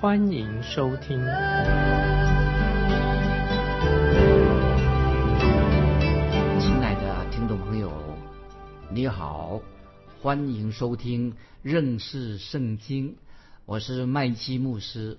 [0.00, 1.18] 欢迎收听。
[6.58, 7.92] 亲爱的听众朋友，
[8.90, 9.60] 你好，
[10.22, 13.14] 欢迎收听认识圣经。
[13.66, 15.18] 我是麦基牧师。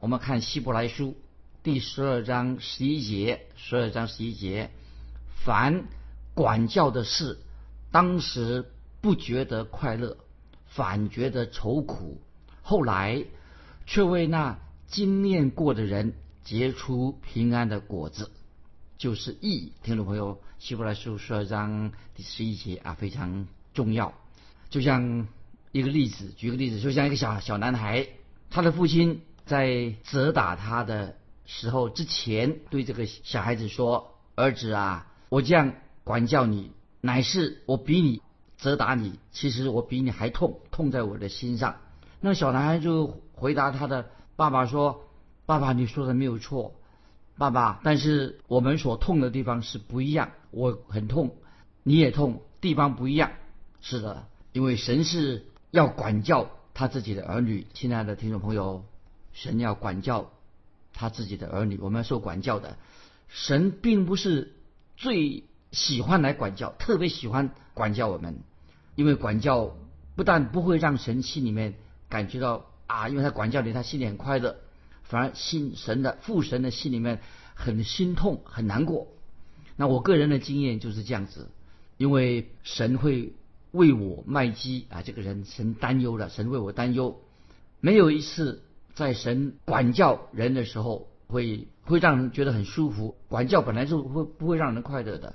[0.00, 1.14] 我们看希伯来书
[1.62, 4.70] 第十二章十一节，十二章十一节，
[5.44, 5.84] 凡
[6.32, 7.36] 管教的事，
[7.92, 8.64] 当时
[9.02, 10.16] 不觉得快乐，
[10.64, 12.22] 反觉得愁苦；
[12.62, 13.22] 后来
[13.86, 18.30] 却为那经验过的人结出平安的果子，
[18.98, 19.72] 就是义。
[19.82, 24.14] 听众朋友，希伯来书十二章第十一节啊，非常重要。
[24.70, 25.28] 就像
[25.72, 28.08] 一个例子，举个例子，就像一个小小男孩，
[28.50, 35.72] 他的父亲在责打他的时候之前，对这个小孩子说：“儿子啊，我这样。”
[36.04, 38.20] 管教你，乃是我比你
[38.58, 41.76] 责打你，其实我比你还痛，痛在我的心上。
[42.20, 45.04] 那小男孩就回答他的爸爸说
[45.46, 46.74] ：“爸爸，你说的没有错，
[47.36, 50.30] 爸爸，但是我们所痛的地方是不一样。
[50.50, 51.36] 我很痛，
[51.82, 53.32] 你也痛，地方不一样。
[53.80, 57.66] 是的，因为神是要管教他自己的儿女。
[57.74, 58.84] 亲爱的听众朋友，
[59.32, 60.30] 神要管教
[60.92, 62.76] 他自己的儿女，我们要受管教的。
[63.28, 64.52] 神并不是
[64.96, 65.44] 最。
[65.72, 68.38] 喜欢来管教，特别喜欢管教我们，
[68.94, 69.74] 因为管教
[70.14, 71.74] 不但不会让神心里面
[72.08, 74.56] 感觉到啊，因为他管教你，他心里很快乐，
[75.02, 77.20] 反而心神的父神的心里面
[77.54, 79.08] 很心痛、很难过。
[79.76, 81.48] 那我个人的经验就是这样子，
[81.96, 83.32] 因为神会
[83.72, 87.20] 为我卖鸡啊，这个人神担忧了，神为我担忧，
[87.80, 88.62] 没有一次
[88.94, 93.16] 在神管教人的时候会会让人觉得很舒服。
[93.28, 95.34] 管教本来就会不会让人快乐的。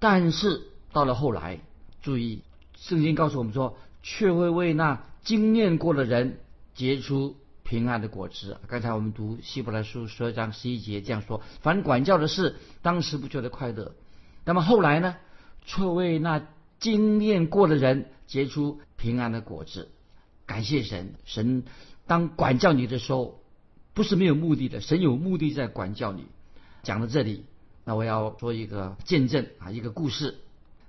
[0.00, 1.60] 但是到了后来，
[2.02, 2.42] 注意，
[2.76, 6.38] 圣经告诉我们说，却会为那经验过的人
[6.78, 8.56] 结出平安的果子。
[8.68, 13.96] 刚才我们读希伯来书十二章十一节这样说：凡管教的事，当时不觉得快乐，
[14.44, 15.16] 那么后来呢，
[15.66, 16.46] 却为那
[16.78, 19.88] 经验过的人结出平安的果子。
[20.46, 21.64] 感谢神，神
[22.06, 23.42] 当管教你的时候，
[23.92, 26.26] 不是没有目的的，神有目的在管教你。
[26.84, 27.44] 讲到这里。
[27.84, 30.38] 那我要说一个见证啊，一个故事。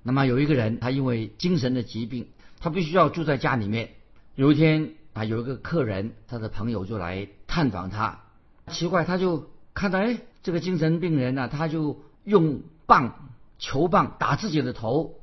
[0.04, 2.28] 那么有一个人，他因为精神的疾病，
[2.60, 3.96] 他必须要住在家里面。
[4.36, 8.22] 有一天啊，有一个客人，他的朋友就来探访他。
[8.68, 15.16] 奇怪，他就看到，哎，这个精神病人呢，他就用棒、球棒打自己的头。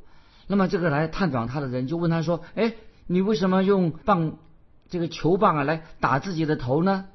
[0.46, 2.74] 那么这个来探访他的人就问他说：“哎，
[3.06, 4.38] 你为什么用棒、
[4.88, 7.06] 这个球棒啊来打自己的头呢？”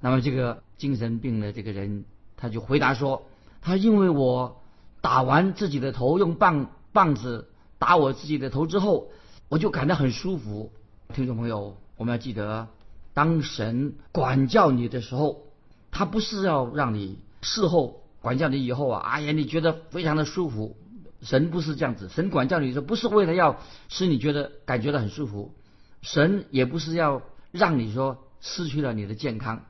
[0.00, 2.04] 那么这个精神病的这个人
[2.36, 3.24] 他就回答说。
[3.60, 4.62] 他因为我
[5.00, 9.08] 打完自己的头，用棒棒子打我自己的头之后，
[9.48, 10.72] 我就感到很舒服。
[11.12, 12.68] 听众朋友，我们要记得，
[13.12, 15.42] 当神管教你的时候，
[15.90, 20.76] 他不是要让你事后管教你以后啊，哎呀，你觉得非常的舒服。
[21.20, 23.60] 神不是这样子，神管教你的时候，不是为了要
[23.90, 25.54] 使你觉得感觉到很舒服，
[26.00, 27.20] 神也不是要
[27.52, 29.66] 让你说失去了你的健康，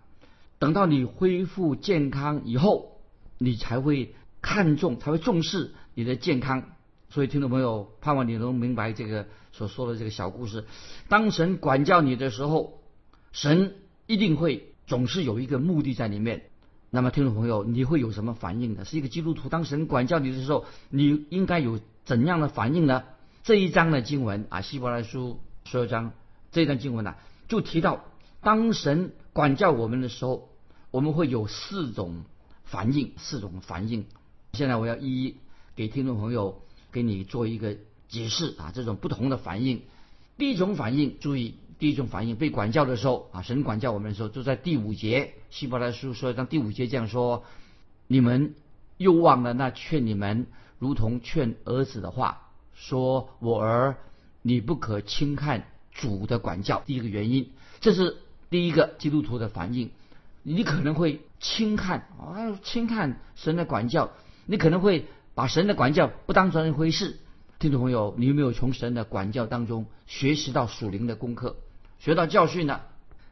[0.60, 2.94] 等到你恢复健康以后。
[3.40, 6.64] 你才会看重，才会重视你的健康。
[7.08, 10.64] 所以，听众朋友，盼望你能明白这个所说的这个小故事。
[11.08, 12.80] 当神管教你的时候，
[13.32, 13.74] 神
[14.06, 16.44] 一定会总是有一个目的在里面。
[16.90, 18.84] 那么，听众朋友，你会有什么反应呢？
[18.84, 23.02] 是一个基督徒，当神管教你的时候，你应该有怎样的反应呢？
[23.42, 25.40] 这一章的经文啊，《希伯来书》
[25.70, 26.12] 十二章
[26.52, 27.16] 这一章经文呢，
[27.48, 28.04] 就提到，
[28.40, 30.48] 当神管教我们的时候，
[30.90, 32.22] 我们会有四种。
[32.70, 34.04] 反应四种反应，
[34.52, 35.36] 现在我要一一
[35.74, 36.60] 给听众朋友
[36.92, 37.78] 给你做一个
[38.08, 39.82] 解释啊，这种不同的反应。
[40.36, 47.44] 第一种反应，注意，第一种反应被管教的时候啊，神管教我们的时候，就在第五节，希伯来书说，让第五节这样说：
[48.06, 48.54] 你们
[48.96, 50.46] 又忘了那劝你们
[50.78, 53.96] 如同劝儿子的话，说我儿，
[54.42, 56.82] 你不可轻看主的管教。
[56.86, 57.50] 第一个原因，
[57.80, 58.16] 这是
[58.48, 59.90] 第一个基督徒的反应。
[60.44, 64.12] 你可能会轻看啊，轻看神的管教，
[64.46, 67.18] 你可能会把神的管教不当成一回事。
[67.58, 71.56] 听众朋友，你有没有从神的管教当中学习到属灵的功课，
[71.98, 72.82] 学到教训呢？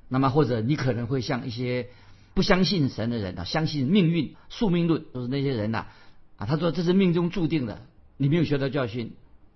[0.08, 1.90] 那么或者你可能会像一些
[2.34, 5.87] 不相信神的人啊，相信命运、宿命论，都是那些人呐
[6.38, 6.46] 啊。
[6.46, 7.87] 他说这是命中注定的，
[8.17, 9.12] 你没有学到教训。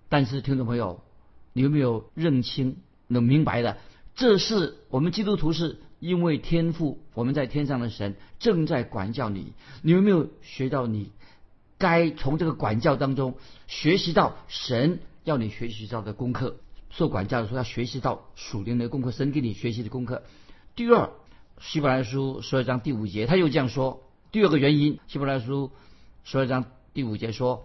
[0.09, 1.03] 但是听众朋友，
[1.53, 2.77] 你有没有认清、
[3.09, 3.77] 能明白的？
[4.15, 9.53] 这是我们基督徒是因为天赋，我们在天上的神正在管教你。
[9.83, 11.11] 你有没有学到你
[11.81, 13.35] 该从这个管教当中
[13.67, 16.57] 学习到神要你学习到的功课？
[16.91, 20.23] 受管教的时候要学习到属灵的功课，神给你学习的功课。
[20.77, 21.11] 第二，
[21.59, 25.71] 希伯来书十二章第五节他又这样说：第二个原因，希伯来书
[26.23, 27.65] 十二章第五节说，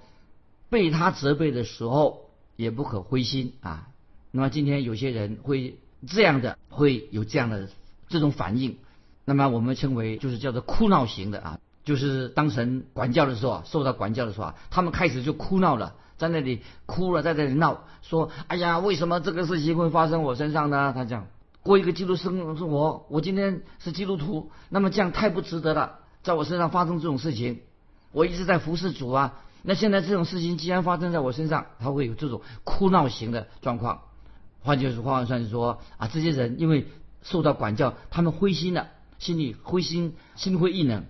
[0.70, 3.90] 被他责备的时候也不可灰心啊。
[4.32, 5.78] 那么今天有些人会
[6.08, 7.70] 这样的，会有这样的
[8.08, 8.78] 这种反应，
[9.26, 15.96] 那么我们称为就是叫做哭闹型的啊，就是当神管教的时候啊，受到管教的时候啊，他们开始就哭闹了。
[16.18, 21.28] 在那里哭了，在那里闹，说：“哎呀，为什么这个事情会发生我身上呢？”他讲
[21.62, 27.60] ：“过一个基督生生活，我今天是基督徒，那么这样太不值得了，在我身上发生这种事情，
[28.14, 29.42] 我一直在服侍主啊。
[29.62, 34.04] 那现在这种事情既然发生在我身上，他会有这种哭闹型的状况。
[34.62, 36.88] 换句话说，是说啊，这些人因为
[37.24, 38.88] 受到管教，他们灰心了，
[39.20, 41.04] 心里灰心，心灰意冷。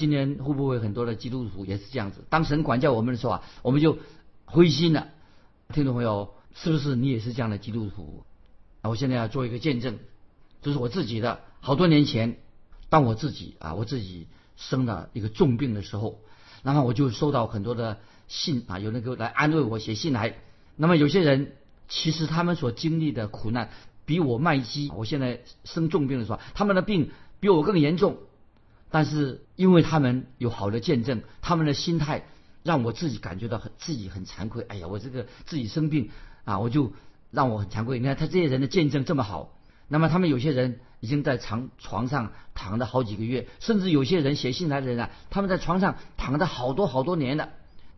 [0.00, 2.24] 今年会不会很多的基督徒也是这样子？
[2.28, 3.98] 当神管教我们的时候啊，我们就。
[4.52, 5.06] 灰心了，
[5.72, 8.24] 听众朋友，是不是你也是这样的基督徒？
[8.82, 10.00] 啊，我现在要做一个见证，
[10.60, 11.38] 这是我自己的。
[11.60, 12.36] 好多年前，
[12.88, 14.26] 当我自己啊，我自己
[14.56, 16.18] 生了一个重病的时候，
[16.64, 20.34] 那么我就收到很多的信啊，有人给我来安慰我，写信来。
[20.74, 21.52] 那么有些人
[21.88, 23.70] 其实他们所经历的苦难，
[24.04, 28.18] 比我麦基，我现在生重病的时候，他们的病比我更严重，
[28.90, 32.26] 但是因为他们有好的见证，他们的心态。
[32.62, 34.62] 让我自己感觉到很自己很惭愧。
[34.68, 36.10] 哎呀，我这个自己生病
[36.44, 36.92] 啊，我就
[37.30, 37.98] 让我很惭愧。
[37.98, 39.58] 你看他这些人的见证这么好，
[39.88, 47.48] 那么他们有些人已经在床床上躺了好几个月，甚至有些人写信来的人啊，他们在床上躺了好多好多年了，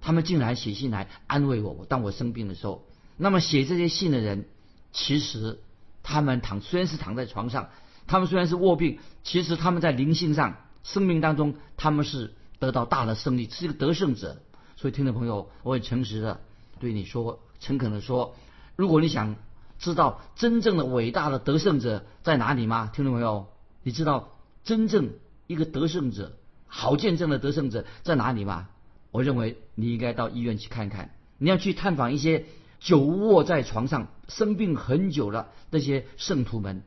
[0.00, 1.72] 他们竟然写信来安慰我。
[1.72, 2.86] 我当我生病的时候，
[3.16, 4.44] 那么写这些信的人，
[4.92, 5.58] 其实
[6.04, 7.70] 他们躺虽然是躺在床上，
[8.06, 14.42] 他们虽然是卧病，其实他们在灵性上、生命当中，他们是得到大的胜利，是一个得胜者。
[14.76, 16.40] 所以，听众朋友，我很诚实的
[16.80, 18.34] 对你说，诚恳的说，
[18.74, 19.36] 如果你想
[19.78, 22.90] 知道真正的伟大的得胜者在哪里吗？
[22.92, 23.46] 听众朋友，
[23.82, 25.10] 你知道真正
[25.46, 26.36] 一个得胜者、
[26.66, 28.68] 好见证的得胜者在哪里吗？
[29.10, 32.46] 我认为你应该到医院去看看，你要去探访一些
[32.80, 36.82] 久卧在床上、生病很久了那些圣徒们，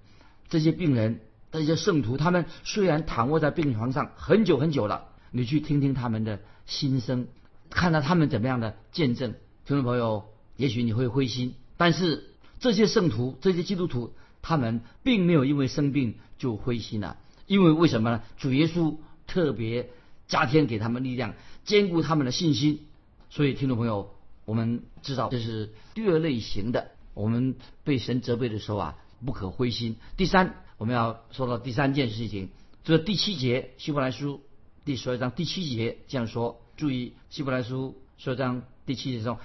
[0.49, 1.21] 这些病人、
[1.59, 7.27] 这些圣徒，他们虽然躺卧在病床上很久很久了，你去听听他们的心声。
[7.69, 9.33] 看到他们怎么样的见证，
[9.65, 10.25] 听众朋友，
[10.55, 12.29] 也许你会灰心，但是
[12.59, 17.17] 这些圣徒、这些基督徒，他们并没有因为生病就灰心了，
[17.47, 18.21] 因为为什么呢？
[18.37, 18.97] 主耶稣
[19.27, 19.89] 特别
[20.27, 22.85] 加添给他们力量，兼顾他们的信心。
[23.29, 24.13] 所以，听众朋友，
[24.45, 29.97] 我们知道这是第二类型的，我们被神责备的时候啊，不可灰心。
[30.15, 32.49] 第三，我们要说到第三件事情，
[32.83, 34.41] 这第七节，希伯来书
[34.83, 36.61] 第十二章第七节这样说。
[36.75, 39.37] 注意，希伯来书十二章第七节中，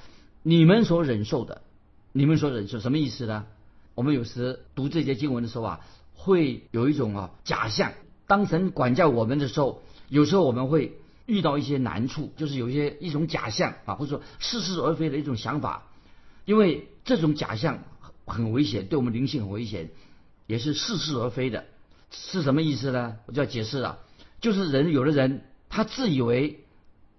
[0.43, 1.62] 你们所忍受的，
[2.11, 3.47] 你们所忍受什么意思呢？
[3.94, 5.81] 我们有时读这节经文的时候啊，
[6.14, 7.93] 会有一种啊假象。
[8.26, 15.87] 当神管教我们的时候，有时候我们会遇到一些难处，就是有一些一种假象啊，或者说似是而非的一种想法。
[16.45, 17.85] 因为这种假象
[18.26, 19.90] 很危险，对我们灵性很危险，
[20.50, 21.64] 也是似是而非的。
[22.11, 23.16] 是什么意思呢？
[23.26, 23.99] 我就要解释了，
[24.40, 26.64] 就是人有的人他自以为。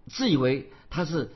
[0.07, 1.31] 自以为他是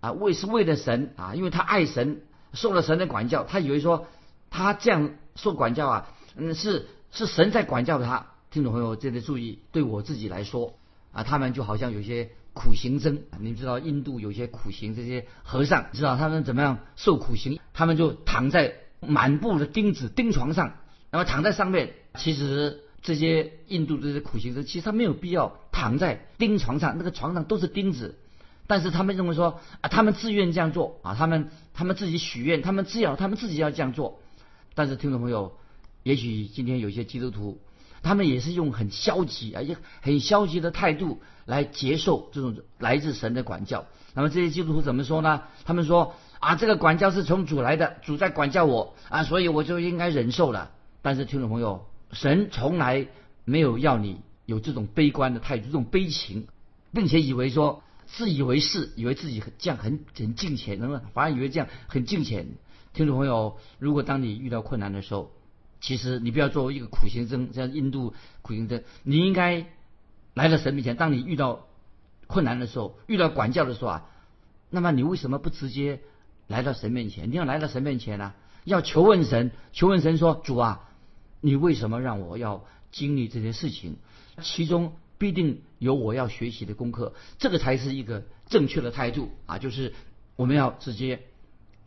[0.00, 2.20] 啊为是为了神啊，因为他爱神，
[2.52, 4.06] 受了神的管教，他以为说
[4.50, 8.26] 他这样受管教啊，嗯是是神在管教他。
[8.50, 10.74] 听众朋友，真的注意，对我自己来说
[11.10, 17.58] 啊，他们就好像有些苦行僧，你们知道印度有些苦行这些和尚，知道他们怎么样受苦行？
[17.72, 20.74] 他们就躺在满布的钉子钉床上，
[21.12, 21.92] 那么躺在上面。
[22.16, 22.80] 其实。
[23.04, 28.16] 这些印度这些苦行僧，其实他没有必要躺在钉床上，那个床上都是钉子。
[28.68, 34.20] 但是他们认为说啊，他们自愿这样做啊，他们他们自己许愿，他们自要他们自己要这样做。
[34.76, 35.56] 但是听众朋友，
[36.04, 37.58] 也许今天有些基督徒，
[38.04, 43.86] 他们也是用很消极啊，也很消极的态度来接受这种来自神的管教。
[44.14, 45.42] 那么这些基督徒怎么说呢？
[45.64, 50.70] 他们说啊，这个管教是从主来的，主在管教我啊，所以我就应该忍受了。
[51.02, 51.86] 但是听众朋友。
[52.14, 53.06] 神从来
[53.46, 56.46] 没有要你有这种悲观的态度，这种悲情，
[56.92, 62.48] 并且以为说自以为是，以为自己很这样很很敬虔，能反而以为这样很敬虔。
[62.92, 65.32] 听众朋友，如果当你遇到困难的时候，
[65.80, 69.64] 其实你不要作为一个苦行僧，像印度苦行僧，你应该
[70.34, 71.66] 来到神面前，当你遇到
[72.26, 74.10] 困难的时候，遇到管教的时候啊，
[74.68, 76.00] 那么你为什么不直接
[76.46, 77.30] 来到神面前？
[77.30, 80.90] 你要来到神面前呢、要求问神，求问神说：“主啊，
[81.42, 83.96] 你为什么让我要经历这些事情？
[84.40, 89.58] 其中必定有我要学习的功课，这个才是一个正确的态度啊！
[89.58, 89.92] 就是
[90.36, 91.20] 我们要直接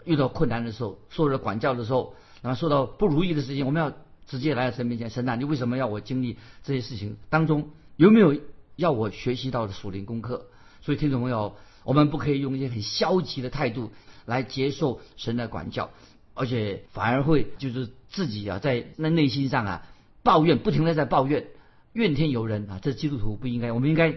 [0.03, 3.91] 遇到困难的时候，受到管教的时候，然后受到不如意的事情，我们要
[4.27, 7.17] 直接来到神面前，神啊，你为什么要我经历这些事情？
[7.29, 8.39] 当中有没有
[8.75, 10.47] 要我学习到的属灵功课？
[10.81, 13.91] 所以听众朋友，我们不可以用一些很消极的态度
[14.25, 15.89] 来接受神的管教，
[16.35, 19.87] 而且反而会就是自己啊在那内心上啊
[20.21, 21.47] 抱怨，不停的在抱怨，
[21.93, 22.79] 怨天尤人啊！
[22.81, 24.13] 这基督徒不应该，我们应该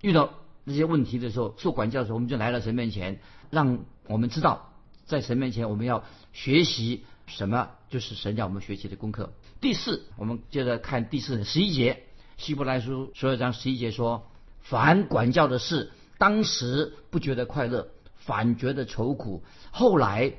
[0.00, 4.70] 遇到这些问题的时候，受管教的时候，我们就来到神面前，让我们知道，
[5.06, 9.32] 在神面前我们要学习什么，就是神让我们学习的功课。
[9.60, 12.04] 第四，我们接着看第四十一节，
[12.36, 14.30] 希伯来书十二章十一节说
[14.62, 20.32] ：“凡管教的事，当时不觉得快乐，反觉得愁苦，后来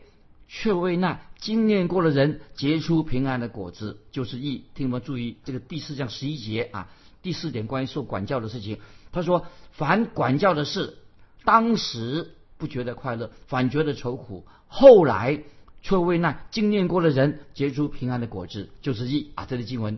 [0.53, 6.89] 却为那经验过的人结出平安的果子，就是义。”听我们注意这个第四章十一节啊，
[7.21, 8.79] 第四点关于受管教的事情，
[9.13, 10.97] 他说：“凡管教的事，
[11.45, 15.43] 当时不觉得快乐，反觉得愁苦，后来。”
[15.83, 19.47] 却为那经验过的人结出平安的果子，就是义啊！
[19.47, 19.97] 这里经文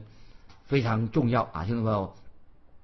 [0.64, 2.14] 非常重要啊，听众朋友，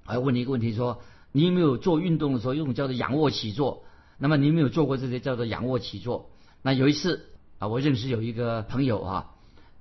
[0.04, 1.00] 还要问你一个问题：说
[1.32, 3.86] 你有没有做运动的时候，用种叫做仰卧起坐？
[4.18, 6.30] 那么你有没有做过这些叫做仰卧起坐？
[6.62, 7.26] 那有一次
[7.60, 9.32] 啊，我认识有一个朋友啊，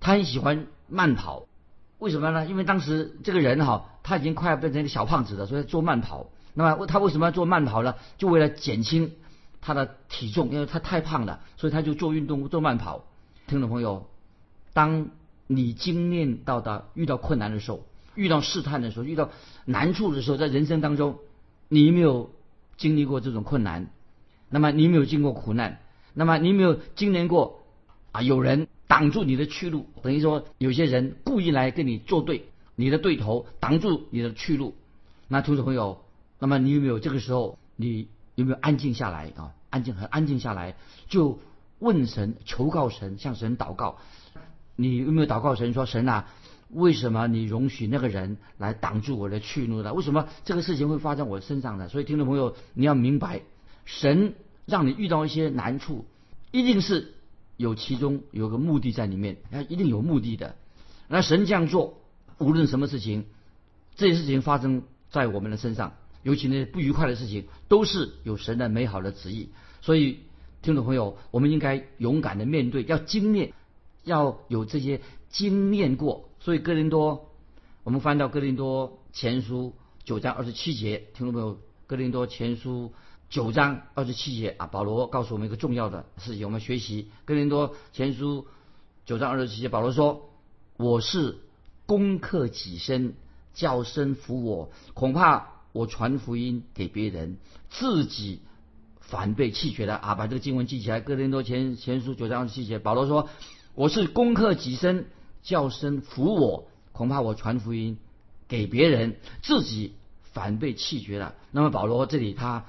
[0.00, 1.47] 他很喜欢慢跑，
[1.99, 2.44] 为什么呢？
[2.44, 6.26] 因为当时这个人哈，他已经快要变成一个小胖子了，所以做慢跑。
[6.54, 7.94] 那么他为什么要做慢跑呢？
[8.16, 9.12] 就为了减轻
[9.61, 13.04] 他的体重，因为他太胖了，所以他就做运动做慢跑。
[13.47, 14.08] 听众朋友，
[14.73, 15.11] 当
[15.47, 17.85] 你经验到的遇到困难的时候，
[18.16, 19.30] 遇到试探的时候，遇到
[19.64, 21.18] 难处的时候，在人生当中，
[21.68, 22.32] 你有没有
[22.76, 23.88] 经历过这种困难？
[24.50, 25.80] 那么你有没有经过苦难？
[26.14, 27.57] 那么你有没有经历过
[28.12, 28.22] 啊？
[28.22, 32.44] 有人挡住你的去路，等于说有些人故意来跟你作对，
[32.76, 34.74] 你的对头挡住你的去路。
[35.28, 36.04] 那听众朋友，
[36.38, 39.52] 那么你有没有这个时候，你有没有安静下来啊？
[39.70, 40.76] 安静很安静下来
[41.08, 41.38] 就。
[41.80, 43.98] 问神，求告神，向神祷告。
[44.74, 46.26] 你有没有祷告神说：“神啊，
[46.70, 49.94] 为什么你容许那个人来挡住我的去路呢？
[49.94, 53.42] 为什么这个事情会发生我身上呢？”所以，听众朋友，你要明白，
[53.84, 54.34] 神
[54.66, 56.04] 让你遇到一些难处，
[56.50, 57.14] 一定是
[57.58, 60.56] 有其中有个目的在里面，他一定有目的的。
[61.08, 62.00] 那神这样做，
[62.38, 63.26] 无论什么事情，
[63.96, 69.50] 这些事情发生在我们的身上，尤其那些不愉快的事情，都是有神的美好的旨意。
[69.82, 70.20] 所以。
[70.60, 73.52] 听众朋友，我们应该勇敢的面对，要经验，
[74.02, 75.00] 要有这些
[75.30, 76.28] 经验过。
[76.40, 77.30] 所以哥林多，
[77.84, 82.92] 我们翻到哥林多前书九章二十七节，听众朋友，哥林多前书
[83.30, 88.47] 九章二十七节啊，保罗告诉我们一个重要的事情，我们学习哥林多前书
[89.04, 90.30] 九章二十七节，保罗说
[90.76, 91.38] ：“我是
[91.87, 93.14] 攻克己身，
[93.54, 97.37] 叫身服我，恐怕我传福音给别人，
[97.70, 98.40] 自己。”
[99.00, 100.14] 反被弃绝的啊！
[100.14, 103.30] 把这个经文记起来，《哥林多前前书》九章二十七节，保罗说
[103.75, 105.06] ：“我是攻克己身，
[105.42, 107.97] 叫身服我，恐怕我传福音
[108.49, 109.94] 给别人，自己
[110.25, 112.66] 反被弃绝了。”那么保罗这里他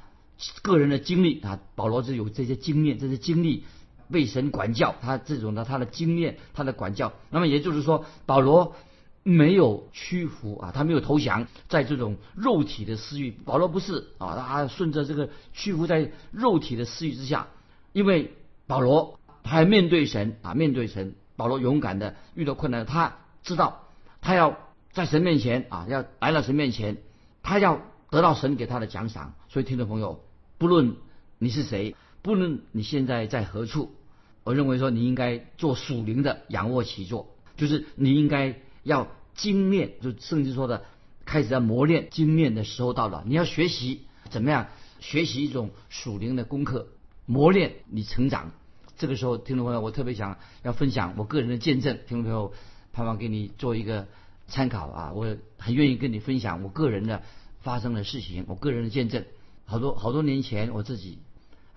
[0.61, 3.65] 个人的经历啊，保罗是有这些经验，这些经历
[4.11, 7.13] 被神管教，他这种的他的经验，他的管教。
[7.29, 8.75] 那么也就是说，保罗。
[9.21, 13.31] 没有屈服啊，他没有投降，在这种肉体的私欲。
[13.31, 17.47] 保罗不是啊，他顺着这个屈服在肉体的私欲之下，
[17.91, 18.33] 因为
[18.65, 21.15] 保罗他要面对神啊，面对神。
[21.35, 23.89] 保罗勇敢的遇到困难，他知道
[24.21, 24.57] 他要
[24.93, 26.97] 在神面前啊，要来到神面前，
[27.43, 29.33] 他要得到神给他的奖赏。
[29.49, 30.23] 所以听众朋友，
[30.59, 30.97] 不论
[31.39, 33.95] 你是谁，不论你现在在何处，
[34.43, 39.07] 我认为说你应该做属灵的仰卧起坐，就是你应该要。
[39.35, 40.83] 精炼就甚至说的，
[41.23, 43.23] 开始要磨练精炼的时候到了。
[43.25, 44.67] 你要学习怎么样
[44.99, 46.89] 学习一种属灵的功课，
[47.25, 48.51] 磨练你成长。
[48.97, 51.99] 这个时候，听众朋友，我特别想要分享我个人的见证。
[52.05, 52.51] 听众朋友，
[52.91, 54.09] 盼望给你做一个
[54.47, 55.13] 参考啊！
[55.13, 57.23] 我很愿意跟你分享我个人的
[57.61, 59.23] 发生的事情，我个人的见证。
[59.69, 61.19] 好多好多年前，我自己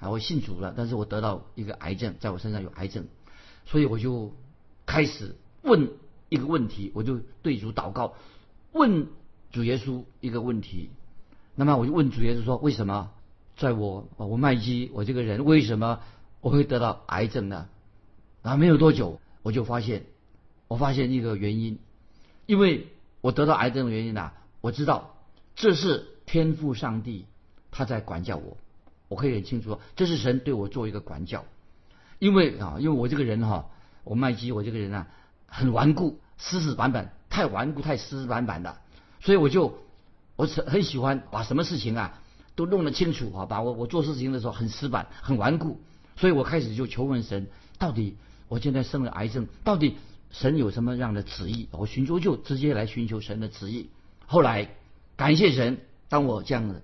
[0.00, 3.06] 啊，我信主了，但是我得到一个癌症，在我身上有癌症，
[3.66, 4.34] 所以我就
[4.86, 5.90] 开始问。
[6.32, 8.14] 一个问题，我就对主祷告，
[8.72, 9.08] 问
[9.50, 10.88] 主耶稣一个问题。
[11.54, 13.10] 那么我就问主耶稣说：为什么
[13.58, 16.00] 在我我麦基我这个人为什么
[16.40, 17.68] 我会得到癌症呢？
[18.40, 20.06] 然后没有多久，我就发现，
[20.68, 21.78] 我发现一个原因，
[22.46, 22.86] 因为
[23.20, 24.32] 我得到癌症的原因呢，
[24.62, 25.14] 我知道
[25.54, 27.26] 这是天赋上帝
[27.72, 28.56] 他在管教我，
[29.08, 31.44] 我可以很清楚说，这是神对我做一个管教。
[32.20, 33.66] 因为啊，因为我这个人哈，
[34.04, 35.08] 我麦基，我这个人啊，
[35.46, 38.76] 很顽固，死死板板，太顽固，太死死板板的，
[39.20, 39.76] 所以我就
[40.36, 42.20] 我很很喜欢把什么事情啊
[42.54, 45.80] 都弄得清楚啊，把我我做事情的时候很死板，很顽固，
[46.16, 47.48] 所以我开始就求问神，
[47.78, 48.16] 到底
[48.48, 49.96] 我现在生了癌症，到底
[50.30, 51.68] 神有什么样的旨意？
[51.72, 53.90] 我寻求就直接来寻求神的旨意。
[54.26, 54.70] 后来
[55.16, 56.82] 感谢神，当我这样子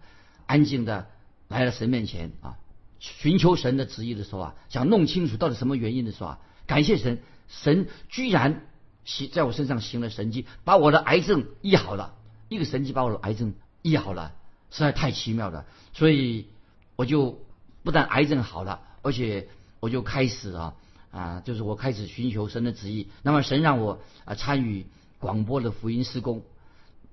[0.49, 1.07] 安静的
[1.47, 2.57] 来了神面前啊。
[2.99, 8.67] 寻求神的旨意的时候啊，想弄清楚到底什么原因的时候啊，感谢神，神居然
[9.05, 12.17] 行在我身上行了神迹，把我的癌症医好了。
[12.49, 14.35] 一个神迹把我的癌症医好了，
[14.73, 15.65] 实在太奇妙了。
[15.93, 16.49] 所以
[16.97, 17.39] 我就
[17.85, 19.47] 不但癌症好了，而且
[19.79, 20.75] 我就开始啊
[21.13, 23.07] 啊，就是我开始寻求神的旨意。
[23.23, 24.87] 那么神让我啊参与
[25.21, 26.43] 广播的福音施工，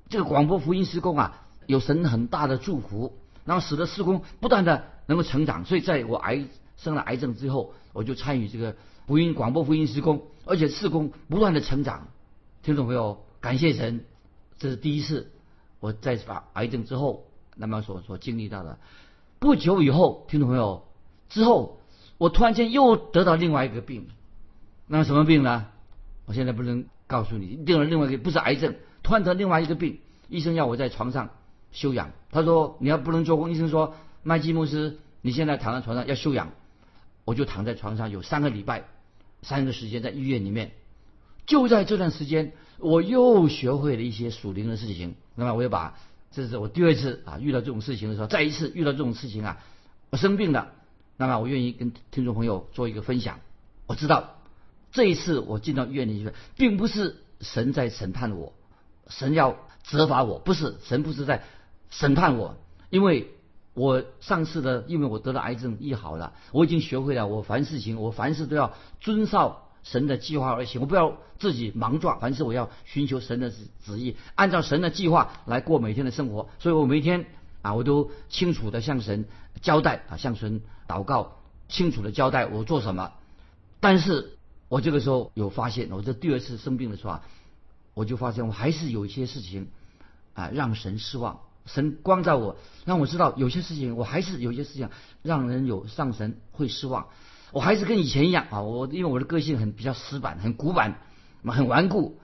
[0.09, 3.15] 这个广播福音施工啊，有神很大的祝福。
[3.45, 6.45] 然后使得施工不断的能够成长，所以在我癌
[6.77, 8.75] 生了癌症之后，我就参与这个
[9.07, 12.07] 福音广播福音施工，而且施工不断的成长。
[12.63, 14.03] 听众朋友，感谢神，
[14.57, 15.31] 这是第一次
[15.79, 17.25] 我在把癌症之后，
[17.55, 18.79] 那么所所经历到的。
[19.37, 20.87] 不久以后，听众朋友，
[21.29, 21.79] 之后
[22.17, 24.07] 我突然间又得到另外一个病，
[24.87, 25.67] 那什么病呢？
[26.25, 28.73] 我现在不能告诉你，得了另外一个不是癌症，
[29.03, 29.99] 突然得另外一个病，
[30.29, 31.29] 医生要我在床上。
[31.75, 33.51] 休养，他说你要不能做工。
[33.51, 36.49] 医生说麦基牧师，你现在躺在床上要休养。
[37.25, 38.83] 我就躺在床上有三个礼拜，
[39.41, 40.73] 三个时间在医院里面。
[41.47, 45.15] 就在这段时间，我又学会了一些属灵的事情。
[45.33, 45.97] 那么我又把
[46.29, 49.57] 这是我第二次啊遇到这种事情的时候，再一次遇到这种事情啊，
[50.11, 50.71] 我生病了。
[51.17, 53.39] 那么我愿意跟听众朋友做一个分享。
[53.87, 54.35] 我知道
[54.91, 58.53] 这一次我进到医院里去，并不是神在审判我，
[59.07, 61.43] 神要责罚我，不是神不是在。
[61.89, 62.57] 审判我，
[62.89, 63.31] 因为
[63.73, 77.25] 我上次的，因为我得了癌症医好了，我已经学会了，我凡事情，我凡事都要遵照神的计划而行，我不要自己莽撞，凡事我要寻求神的旨旨意，按照神的计划来过每天的生活，所以我每天
[77.61, 79.25] 啊，我都清楚的向神
[79.61, 83.11] 交代啊，向神祷告，清楚的交代我做什么。
[83.79, 84.37] 但是
[84.69, 87.23] 我这个时候有发现，我这第二次生病的时候啊，
[87.93, 89.67] 我就发现我还是有一些事情
[90.33, 91.41] 啊，让神失望。
[91.65, 94.89] 神光照我，让我知道有些事情，我还是有些事情
[95.23, 97.07] 让人有上神会失望。
[97.51, 100.99] 我还是跟以前一样啊，我因为我的个性很比较死板、很古板、
[101.43, 102.19] 很顽固。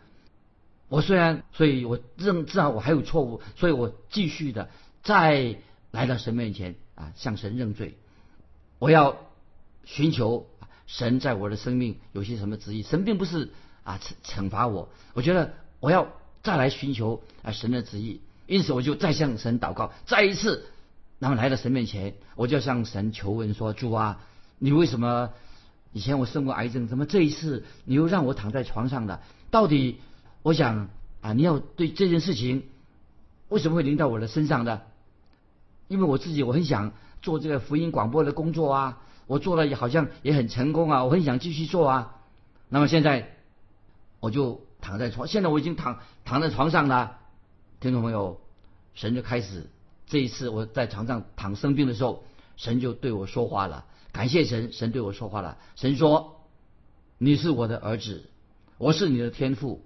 [0.89, 4.69] 我虽然，所以我认知道我还有错误，所以我继续的
[5.03, 5.57] 再
[5.89, 7.97] 来到神面前啊，向神认罪。
[8.77, 9.17] 我要
[9.85, 10.47] 寻求
[10.87, 12.83] 神在我的生命有些什么旨意。
[12.83, 13.51] 神并不是
[13.83, 16.09] 啊惩惩罚我，我觉得我要
[16.43, 18.21] 再来寻求啊神的旨意。
[18.51, 20.65] 因此，我就再向神祷告，再一次，
[21.19, 24.19] 然后来到神面前，我就向神求问说：“主啊，
[24.59, 25.29] 你为什么
[25.93, 29.21] 以前我生过癌症，怎么这一次你又让我躺在床上的？
[29.51, 30.01] 到底
[30.41, 30.89] 我想
[31.21, 32.63] 啊，你要对这件事情
[33.47, 34.81] 为什么会临到我的身上的？
[35.87, 42.17] 因为我自己我很想做这个福音广播的工作啊，我做了也好像也很成功啊，我很想继续做啊。
[42.67, 43.37] 那么现在
[44.19, 47.19] 我就躺在床，现在我已经躺躺在床上了。”
[47.81, 48.39] 听众朋友，
[48.93, 49.67] 神就开始
[50.05, 52.23] 这一次我在床上躺生病的时候，
[52.55, 53.85] 神就对我说话了。
[54.11, 55.57] 感谢神，神对我说话了。
[55.75, 56.41] 神说
[57.17, 58.29] ：“你是我的儿子，
[58.77, 59.81] 我是你的天父。”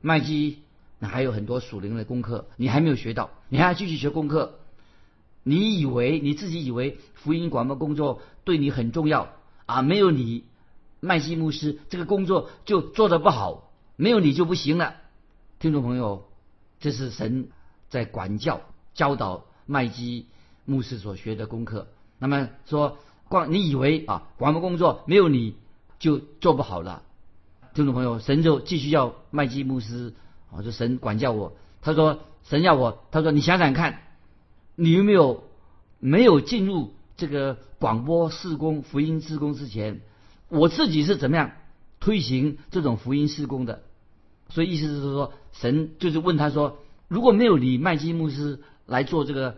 [0.00, 0.60] 麦基，
[0.98, 4.60] 那还有很多属灵的功课，你还没有学到，你还要继续学功课。
[5.42, 9.34] 你以为你自己以为福音广播工作对你很重要
[9.66, 9.82] 啊？
[9.82, 10.44] 没有你，
[11.00, 14.94] 麦基牧师这个工作就做得不好，没有你就不行了。
[15.58, 16.26] 听众朋友。
[16.84, 17.48] 这是神
[17.88, 18.60] 在管教、
[18.92, 20.26] 教导麦基
[20.66, 21.86] 牧师所学的功课。
[22.18, 22.98] 那么说，
[23.30, 25.56] 光你以为啊，广播工作没有你
[25.98, 27.02] 就做不好了。
[27.72, 30.12] 听众朋友，神就继续要麦基牧师
[30.52, 31.56] 啊，就神管教我。
[31.80, 34.00] 他说，神要我，他说你想想看，
[34.74, 35.44] 你有没有
[36.00, 40.02] 没有进入这个广播施工、福音施工之前，
[40.50, 41.52] 我自己是怎么样
[41.98, 43.84] 推行这种福音施工的？
[44.54, 49.56] 所以意思是说，神就是问他说：“如果没有你麦基牧师来做这个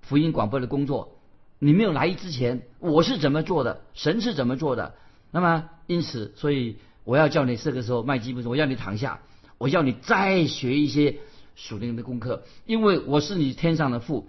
[0.00, 1.20] 福音广播的工作，
[1.60, 3.82] 你没有来之前，我是怎么做的？
[3.94, 4.96] 神是怎么做的？
[5.30, 9.20] 那么因此，所以我要叫你这个时候麦基牧师，我要你躺下，
[9.56, 11.18] 我要你再学一些
[11.54, 14.26] 属灵的功课，因为我是你天上的父。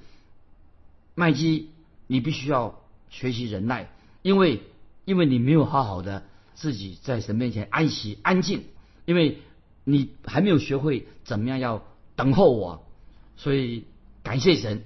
[1.15, 1.71] 麦基，
[2.05, 3.89] 你必须要学习忍耐，
[4.21, 4.61] 因为
[5.05, 8.65] 因为你没有好好的自己在神面前安息安静，
[9.05, 9.39] 因为。
[9.85, 11.81] 你还没有学会怎么样要
[12.17, 12.83] 等候我，
[13.37, 13.85] 所以
[14.23, 14.83] 感谢神，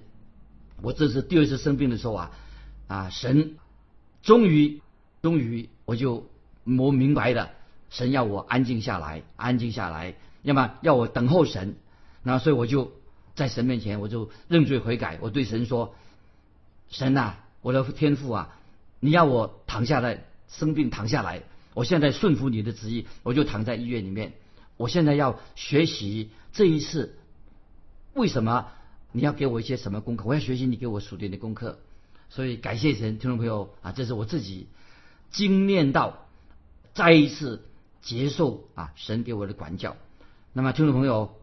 [0.81, 2.31] 我这次第二次生病的时候啊，
[2.87, 3.55] 啊，神
[4.21, 4.81] 终于
[5.21, 6.27] 终于我就
[6.65, 7.51] 我明白了，
[7.89, 11.75] 神要我安静下来，安静下来，要么要我等候神，
[12.21, 12.91] 那所以我就
[13.35, 15.95] 在神面前我就认罪悔改，我对神说，
[16.89, 18.57] 神呐，我的天父啊，
[18.99, 24.33] 你要我躺下来生病躺下来，我现在顺服你的旨意，我就躺在医院里面，
[24.79, 27.17] 我现在要学习这一次。
[28.13, 28.67] 为什么
[29.11, 30.23] 你要给我一些什么功课？
[30.25, 31.79] 我要学习你给我属灵的功课。
[32.29, 34.67] 所以感谢神，听众朋友啊，这是我自己
[35.31, 36.27] 经验到，
[36.93, 37.65] 再一次
[38.01, 39.97] 接受啊神给我的管教。
[40.53, 41.35] 那么听众朋友，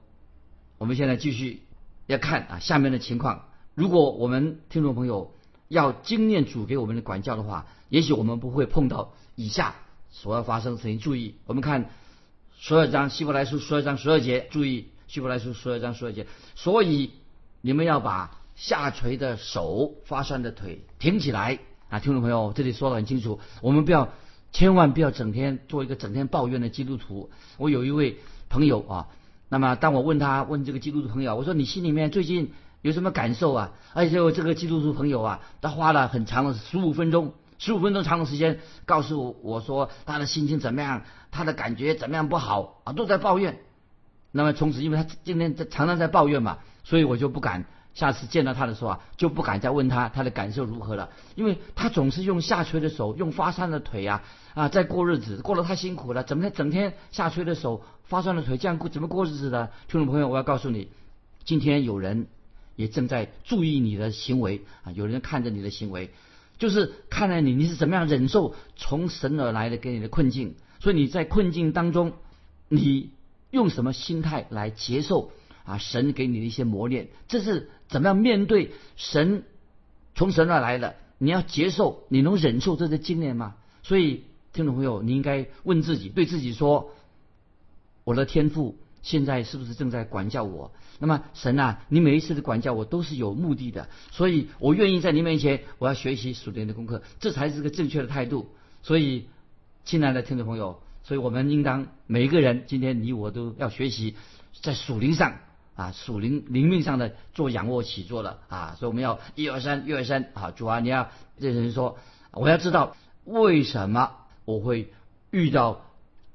[0.79, 1.61] 我们现在继续
[2.07, 3.49] 要看啊下面的情况。
[3.75, 5.35] 如果我们听众朋友
[5.69, 9.75] 要经验主给我们的管教的话，也许我们不会碰到以下
[10.11, 10.99] 所要发生的事情。
[10.99, 11.91] 注意，我们看
[12.59, 14.87] 十二章希伯来书十二章十二节，注意。
[15.07, 17.13] 希伯来书十二章十二节，所以
[17.61, 22.01] 你们要把下垂的手、发酸的腿挺起来啊！
[22.01, 24.09] 听众朋友，这里说的很清楚，我们不要，
[24.53, 27.31] 千万不要整天做一个整天抱怨的基督徒。
[27.57, 29.07] 我有一位朋友啊，
[29.49, 33.73] 那么当我问他问这个基督徒朋友，我说你心里面最近有什么感受啊？
[33.93, 43.59] 而且我这个基督徒朋友啊，他花了很长的十五分钟，十五分钟长的时间告诉我说他的心情怎么样，他的感觉怎么样不好啊，都在抱怨。
[44.33, 47.65] 那么从此，因为他今天在常常在抱怨嘛，所以我就不敢
[47.95, 59.71] 下次见到他的时候啊，就不敢再问他他的感受如何了，因为他总是用下垂的手，用发酸的腿啊啊在过日子，过得太辛苦了，怎么整天下垂的手、发酸的腿，这样过怎么过日子的？
[59.89, 60.91] 听众朋友，我要告诉你，
[61.45, 62.27] 今天有人
[62.75, 66.13] 也正在注意你的行为啊，有人看着你的行为，
[66.59, 72.13] 就是看着你你是怎么样忍受从神而来的给你的困境，所以你在困境当中，
[72.69, 73.11] 你。
[73.53, 75.31] 用什么心态来接受
[75.65, 75.79] 啊？
[75.79, 79.45] 神给你的一些磨练，这是怎么样面对神
[80.17, 80.97] 从神而来的？
[81.17, 83.55] 你要接受，你能忍受这些经验吗？
[83.85, 86.91] 所以，听众朋友，你应该问自己，对自己说：
[88.03, 90.73] 我的天赋现在是不是正在管教我？
[90.99, 98.49] 那么，神啊，你每一次的管教我都是有目的的，所以我愿意在你面前，我要学习属灵的功课，这才是个正确的态度。
[98.83, 99.29] 所以，
[99.85, 100.83] 亲爱的听众朋友。
[101.05, 104.17] 所以我们应当每一个人，今天你我都要学习，
[104.61, 105.37] 在属灵上
[105.77, 108.75] 啊，属灵灵命上的做仰卧起坐了啊。
[108.77, 111.97] 所以我们要一二三，一二三啊，主啊，你要这人说，
[112.33, 114.93] 我要知道为什么我会
[115.31, 115.85] 遇到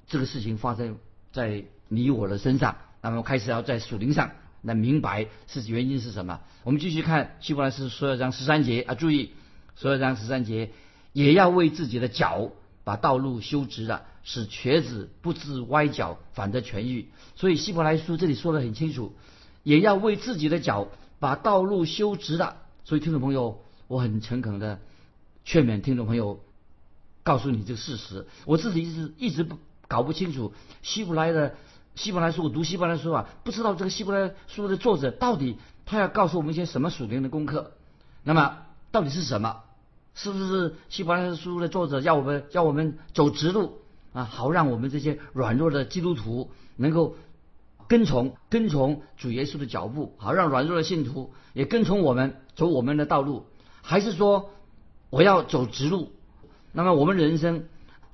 [0.07, 0.97] 这个事情发生
[1.33, 2.77] 在你我的身上。
[3.01, 6.39] 那么开始要在属灵上来明白是原因是什么。
[6.63, 9.33] 我们继续看希伯来书十二章十三节啊，注意
[9.75, 10.71] 十二章十三节
[11.11, 12.51] 也要为自己的脚
[12.85, 14.05] 把道路修直了。
[14.23, 17.09] 使瘸子不致歪脚，反得痊愈。
[17.35, 19.15] 所以希伯来书这里说的很清楚，
[19.63, 22.57] 也要为自己的脚把道路修直了。
[22.83, 24.79] 所以听众朋友，我很诚恳的
[25.43, 26.39] 劝勉听众朋友，
[27.23, 28.27] 告诉你这个事实。
[28.45, 31.55] 我自己一直一直不搞不清楚希伯来的
[31.95, 37.73] 希伯来书，我读希伯来书啊，不知道这个希伯来书的作者到底他要告诉我们一些什么属灵的功课。
[38.23, 38.59] 那么
[38.91, 39.63] 到底是什么？
[40.13, 43.79] 是不是希伯来书的作者要我们要我们走直路？
[44.13, 47.15] 啊，好让我们这些软弱的基督徒能够
[47.87, 53.45] 跟从跟从主耶稣的脚步，好让软弱的信徒也跟从我们走我们的道路，
[53.81, 54.49] 还是说
[55.09, 56.11] 我要走直路？
[56.73, 57.65] 那么我们人生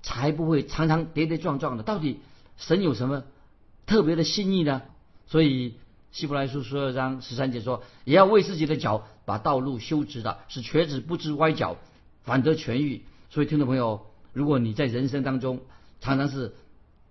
[0.04, 1.84] 才不会常常跌跌撞撞的。
[1.84, 2.20] 到底
[2.58, 3.24] 神有什么
[3.88, 4.84] 特别的心意呢？
[5.26, 5.76] 所以
[6.12, 11.78] 希伯来书十二章十三节说，也要为自己的脚把道路修直的，使瘸子不知歪脚，
[12.24, 13.02] 反得痊愈。
[13.30, 15.62] 所以听众朋友，如果你在人生当中，
[16.02, 16.54] 常常是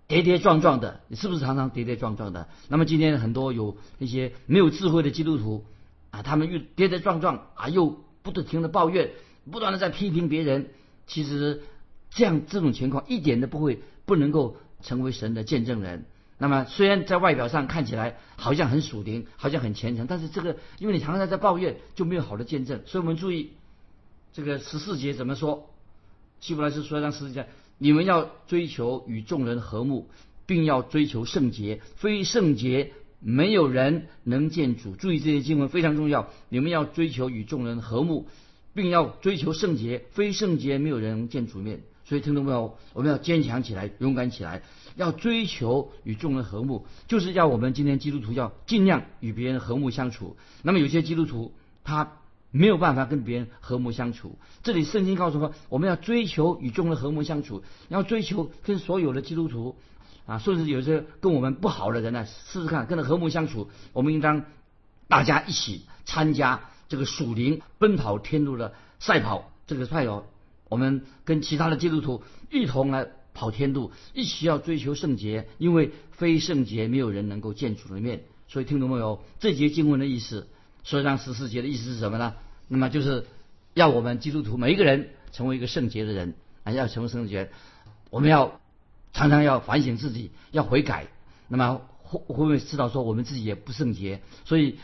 [0.07, 2.47] 跌跌撞撞的，你是不是常常跌跌撞撞的？
[2.69, 5.65] 那么今天很多有一些没有智慧的基督徒
[6.11, 9.11] 啊，他们又跌跌撞撞啊，又不停的抱怨，
[9.51, 10.69] 不断的在批评别人。
[11.07, 11.63] 其实
[12.11, 16.05] 这样这种情况一点都不会不能够成为神的见证人。
[16.37, 22.81] 那么虽然在外表上看起来好像很属灵，好像很虔诚，但是这个因为你常常在抱怨，就没有好的见证。
[22.85, 23.53] 所以我们注意
[24.33, 25.69] 这个十四节怎么说？
[26.39, 27.47] 希伯来书说让十四节。
[27.79, 30.09] 你们要追求与众人和睦，
[30.45, 31.81] 并要追求圣洁。
[31.95, 34.95] 非圣洁，没有人能见主。
[34.95, 36.29] 注意这些经文非常重要。
[36.49, 38.27] 你们要追求与众人和睦，
[38.75, 40.05] 并要追求圣洁。
[40.11, 41.81] 非圣洁，没有人能见主面。
[42.07, 42.77] 所以听懂没有？
[42.93, 44.61] 我们要坚强起来，勇敢起来，
[44.95, 50.37] 要追求与众人和睦，就是要我们今天基督徒要尽量与别人和睦相处。
[50.63, 52.13] 那么有些基督徒他。
[52.49, 54.39] 没有办法跟别人和睦相处。
[54.63, 59.75] 这里圣经告诉说，我们要追求与众人和睦相处，要追求跟所有的基督徒
[60.25, 63.69] 啊，甚至有些跟我们不好的人呢，试试看跟他和睦相处。
[63.91, 64.45] 我们应当
[65.09, 69.51] 大家一起参加这个属灵奔跑天路的赛跑。
[69.67, 70.25] 这个赛跑，
[70.69, 78.23] 我们跟其他的基督徒一同来跑天路，一起要追求圣洁，因为非圣洁没有人能够见主的面。
[78.47, 79.21] 所以听懂没有？
[79.39, 80.47] 这节经文的意思，
[80.83, 82.35] 说让十四节的意思是什么呢？
[82.67, 83.25] 那么就是
[83.73, 87.49] 要我们基督徒每一个人成为一个圣洁的人啊，要成为圣洁，
[88.09, 88.59] 我们要
[89.13, 91.07] 常常要反省自己，要悔改。
[91.49, 94.21] 那么会会不会知道说我们自己也不圣洁？
[94.45, 94.79] 所以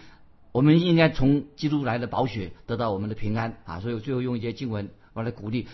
[0.52, 3.80] 我们应该从基督来的宝血得到我们的平安啊！
[3.80, 5.68] 所以最后用一节经文我来鼓励。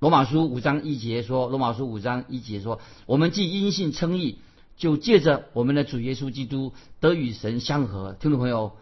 [0.00, 4.38] 罗马书五章一节说，罗马书五章一节说，我们既因信称义。
[4.76, 8.72] 就借着我们的主耶稣基督得与神相合，听众朋友，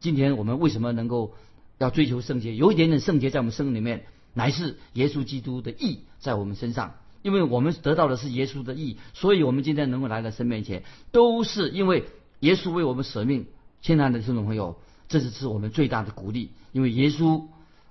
[0.00, 1.34] 今天我们为什么能够
[1.78, 2.56] 要追求圣洁？
[2.56, 6.94] 有一点点圣洁在我们生命里面，乃是耶稣基督的义在我们身上。
[7.22, 12.06] 因为我们得到的是耶稣的义，所以我们今天能够来到神面前，都是因为
[12.40, 13.46] 耶稣为我们舍命。
[13.80, 17.44] 亲爱的听众朋友，这是是我们最大的鼓励，因为耶稣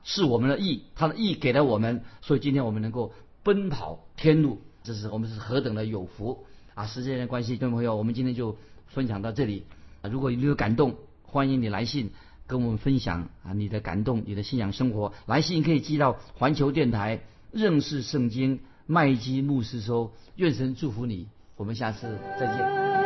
[0.06, 3.12] 是我们的义，他的义给了我们，所以今天我们能够
[3.44, 6.46] 奔跑天路，这是我们是何等的有福。
[6.76, 8.56] 啊，时间的关系，各位朋友，我们今天就
[8.88, 9.66] 分享到这里。
[10.02, 12.12] 啊，如果你有感动，欢迎你来信
[12.48, 15.12] 跟我们分享啊你的感动，你的信仰生活。
[15.26, 20.12] 来信可以寄到环球电台认识圣经麦基牧师收。
[20.36, 23.05] 愿神祝福你，我们下次再见。